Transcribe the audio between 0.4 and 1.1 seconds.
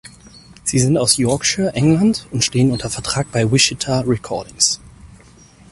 Sie sind